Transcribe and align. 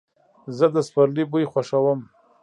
زه 0.57 0.65
د 0.75 0.77
سپرلي 0.87 1.23
بوی 1.31 1.45
خوښوم. 1.51 1.99